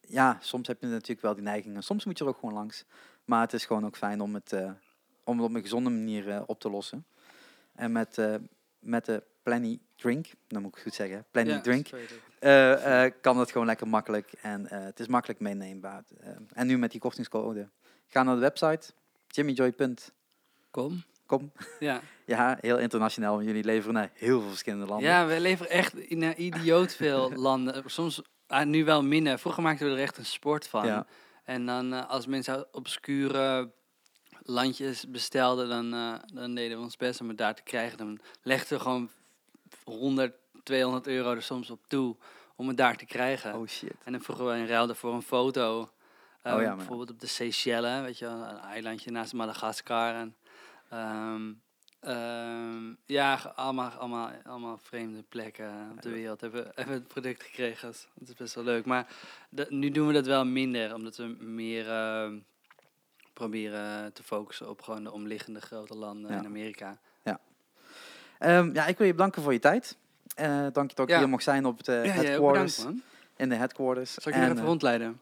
[0.00, 1.74] ja, soms heb je natuurlijk wel die neiging.
[1.76, 2.84] En soms moet je er ook gewoon langs.
[3.24, 4.52] Maar het is gewoon ook fijn om het,
[5.24, 7.06] om het op een gezonde manier op te lossen.
[7.74, 8.28] En met,
[8.78, 11.88] met de Plenty Drink, dan moet ik goed zeggen, Plenty Ja, Drink,
[12.38, 14.32] eh, eh, kan het gewoon lekker makkelijk.
[14.42, 16.04] En eh, het is makkelijk meeneembaar.
[16.52, 17.68] En nu met die kortingscode.
[18.06, 18.92] Ga naar de website,
[19.26, 21.02] jimmyjoy.com.
[21.26, 21.52] Kom.
[21.80, 22.00] Ja.
[22.26, 25.08] Ja, heel internationaal, want jullie leveren naar heel veel verschillende landen.
[25.08, 27.82] ja, we leveren echt naar idioot veel landen.
[27.86, 29.38] Soms ah, nu wel minder.
[29.38, 30.86] Vroeger maakten we er echt een sport van.
[30.86, 31.06] Ja.
[31.44, 33.72] En dan als mensen obscure
[34.42, 35.90] landjes bestelden, dan,
[36.34, 37.98] dan deden we ons best om het daar te krijgen.
[37.98, 39.10] Dan legden we gewoon
[39.84, 42.16] 100, 200 euro er soms op toe
[42.56, 43.54] om het daar te krijgen.
[43.54, 43.94] Oh shit.
[44.04, 45.90] En dan vroegen we in ruilde voor een foto.
[46.42, 50.14] eh, Oh ja, bijvoorbeeld op de Seychelles, weet je wel, een eilandje naast Madagaskar.
[50.14, 50.36] En,
[50.88, 51.52] ehm,
[52.00, 57.88] ehm, ja, allemaal, allemaal, allemaal vreemde plekken op de wereld hebben, hebben het product gekregen.
[58.14, 58.84] Dat is best wel leuk.
[58.84, 59.06] Maar
[59.48, 62.38] de- nu doen we dat wel minder, omdat we meer ehm,
[63.32, 66.38] proberen te focussen op gewoon de omliggende grote landen Ja.
[66.38, 67.00] in Amerika.
[68.44, 69.96] Ehm, ja, ik wil je bedanken voor je tijd.
[70.34, 71.18] Eh dank je dat ik Ja.
[71.18, 72.76] hier mocht zijn op het eh, Ja, headquarters.
[72.76, 73.02] bedankt,
[73.36, 74.14] in de headquarters.
[74.14, 75.20] Zal ik je even eh, rondleiden?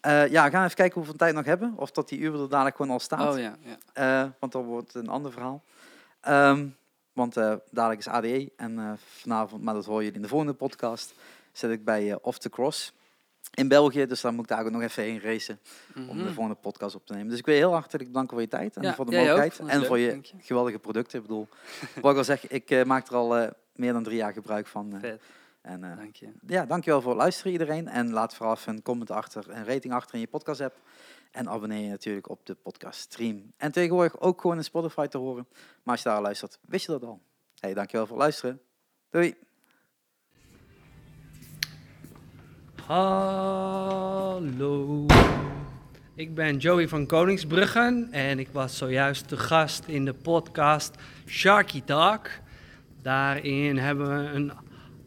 [0.00, 1.72] eh, ja, we gaan even kijken hoeveel tijd we nog hebben.
[1.76, 3.34] Of dat die uur er dadelijk gewoon al staat.
[3.34, 3.56] Oh ja,
[3.94, 4.32] ja.
[4.38, 5.62] Want dan wordt het een ander verhaal.
[6.20, 6.66] Ehm,
[7.12, 7.34] want
[7.70, 8.50] dadelijk is ADE.
[8.56, 11.14] En vanavond, maar dat hoor je in de volgende podcast,
[11.52, 12.92] zit ik bij Off the Cross
[13.54, 14.06] in België.
[14.06, 15.60] Dus daar moet ik daar ook nog even heen racen
[15.94, 16.32] om de Mhm.
[16.32, 17.28] volgende podcast op te nemen.
[17.28, 19.58] Dus ik wil je heel hartelijk bedanken voor je tijd en Ja, voor de mogelijkheid.
[19.66, 21.18] En voor je, geweldige producten.
[21.18, 21.48] Ik bedoel,
[22.00, 24.66] wat ik al zeg, ik eh, maak er al eh, meer dan drie jaar gebruik
[24.66, 24.96] van.
[25.00, 25.22] Vet,
[25.62, 26.28] en eh, dank je.
[26.46, 27.88] ja, dankjewel voor het luisteren iedereen.
[27.88, 30.76] En laat vooral even een comment achter, een rating achter in je podcast app.
[31.30, 33.52] En abonneer je natuurlijk op de podcast stream.
[33.56, 35.46] En tegenwoordig ook gewoon in Spotify te horen.
[35.82, 37.20] Maar als je daar luistert, wist je dat al.
[37.60, 38.60] Hey, dankjewel voor het luisteren.
[39.10, 39.36] Doei.
[42.90, 44.26] Hallo.
[46.14, 50.94] Ik ben Joey van Koningsbruggen en ik was zojuist te gast in de podcast
[51.26, 52.30] Sharky Talk.
[53.02, 54.52] Daarin hebben we een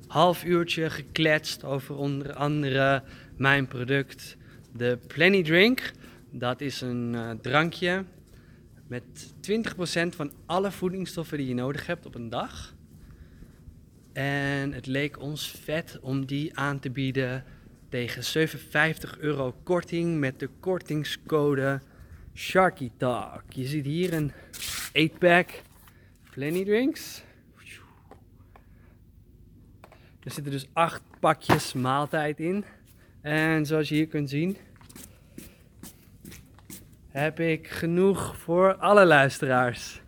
[0.08, 3.04] half uurtje gekletst over onder andere
[3.38, 4.38] mijn product,
[4.72, 5.91] de Plenty Drink.
[6.32, 8.04] Dat is een eh, drankje
[8.88, 12.74] met 20% van alle voedingsstoffen die je nodig hebt op een dag.
[14.13, 17.43] En het leek ons vet om die aan te bieden
[17.93, 21.82] tegen 57 euro korting met de kortingscode
[22.36, 23.43] Sharky Talk.
[23.49, 24.32] Je ziet hier een
[25.10, 25.49] 8-pack
[26.32, 27.23] Plenty Drinks.
[30.23, 32.65] Er zitten dus 8 pakjes maaltijd in.
[33.21, 34.58] En zoals je hier kunt zien,
[37.08, 40.01] heb ik genoeg voor alle luisteraars.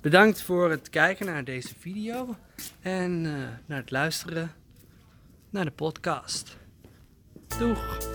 [0.00, 2.36] Bedankt voor het kijken naar deze video
[2.80, 3.32] en eh,
[3.66, 4.52] naar het luisteren
[5.50, 6.62] naar de podcast.
[7.58, 8.13] Doeg!